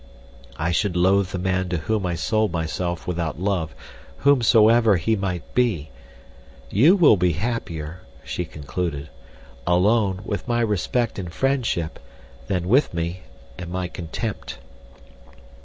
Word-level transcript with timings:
I 0.57 0.71
should 0.71 0.95
loathe 0.97 1.27
the 1.27 1.37
man 1.37 1.69
to 1.69 1.77
whom 1.77 2.07
I 2.07 2.15
sold 2.15 2.51
myself 2.51 3.05
without 3.05 3.39
love, 3.39 3.75
whomsoever 4.17 4.95
he 4.97 5.15
might 5.15 5.53
be. 5.53 5.91
You 6.71 6.95
will 6.95 7.17
be 7.17 7.33
happier," 7.33 7.99
she 8.23 8.43
concluded, 8.45 9.09
"alone—with 9.67 10.47
my 10.47 10.61
respect 10.61 11.19
and 11.19 11.31
friendship, 11.31 11.99
than 12.47 12.67
with 12.67 12.95
me 12.95 13.19
and 13.59 13.69
my 13.69 13.87
contempt." 13.87 14.57